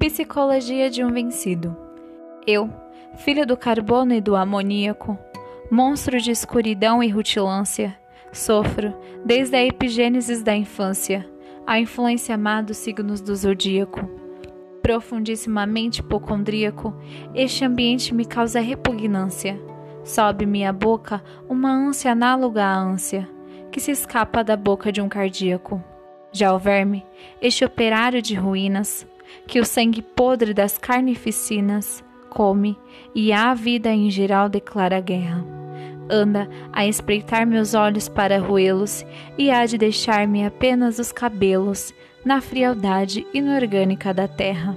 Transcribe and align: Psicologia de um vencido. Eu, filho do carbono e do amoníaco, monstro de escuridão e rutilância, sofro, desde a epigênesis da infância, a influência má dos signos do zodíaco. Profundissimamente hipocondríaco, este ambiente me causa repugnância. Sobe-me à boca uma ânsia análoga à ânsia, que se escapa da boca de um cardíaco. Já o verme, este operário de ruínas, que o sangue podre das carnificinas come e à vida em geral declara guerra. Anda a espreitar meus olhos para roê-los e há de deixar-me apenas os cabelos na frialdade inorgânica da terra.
Psicologia 0.00 0.88
de 0.88 1.04
um 1.04 1.12
vencido. 1.12 1.76
Eu, 2.46 2.70
filho 3.18 3.46
do 3.46 3.54
carbono 3.54 4.14
e 4.14 4.20
do 4.20 4.34
amoníaco, 4.34 5.18
monstro 5.70 6.18
de 6.18 6.30
escuridão 6.30 7.02
e 7.02 7.08
rutilância, 7.10 7.94
sofro, 8.32 8.96
desde 9.26 9.56
a 9.56 9.62
epigênesis 9.62 10.42
da 10.42 10.56
infância, 10.56 11.28
a 11.66 11.78
influência 11.78 12.34
má 12.38 12.62
dos 12.62 12.78
signos 12.78 13.20
do 13.20 13.36
zodíaco. 13.36 14.00
Profundissimamente 14.82 16.00
hipocondríaco, 16.00 16.96
este 17.34 17.66
ambiente 17.66 18.14
me 18.14 18.24
causa 18.24 18.58
repugnância. 18.58 19.60
Sobe-me 20.02 20.64
à 20.64 20.72
boca 20.72 21.22
uma 21.46 21.70
ânsia 21.70 22.12
análoga 22.12 22.64
à 22.64 22.74
ânsia, 22.74 23.28
que 23.70 23.78
se 23.78 23.90
escapa 23.90 24.42
da 24.42 24.56
boca 24.56 24.90
de 24.90 25.02
um 25.02 25.10
cardíaco. 25.10 25.84
Já 26.32 26.54
o 26.54 26.58
verme, 26.58 27.04
este 27.42 27.66
operário 27.66 28.22
de 28.22 28.34
ruínas, 28.34 29.06
que 29.46 29.60
o 29.60 29.64
sangue 29.64 30.02
podre 30.02 30.54
das 30.54 30.78
carnificinas 30.78 32.04
come 32.28 32.78
e 33.14 33.32
à 33.32 33.52
vida 33.54 33.90
em 33.90 34.10
geral 34.10 34.48
declara 34.48 35.00
guerra. 35.00 35.44
Anda 36.08 36.48
a 36.72 36.86
espreitar 36.86 37.46
meus 37.46 37.74
olhos 37.74 38.08
para 38.08 38.38
roê-los 38.38 39.04
e 39.38 39.50
há 39.50 39.64
de 39.66 39.78
deixar-me 39.78 40.44
apenas 40.44 40.98
os 40.98 41.12
cabelos 41.12 41.94
na 42.24 42.40
frialdade 42.40 43.26
inorgânica 43.32 44.12
da 44.12 44.26
terra. 44.26 44.76